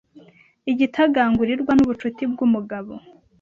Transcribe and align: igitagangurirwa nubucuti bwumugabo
igitagangurirwa 0.71 1.71
nubucuti 1.75 2.21
bwumugabo 2.31 2.93